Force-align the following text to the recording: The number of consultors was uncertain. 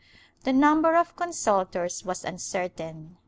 The 0.45 0.51
number 0.51 0.95
of 0.95 1.15
consultors 1.15 2.03
was 2.03 2.23
uncertain. 2.25 3.17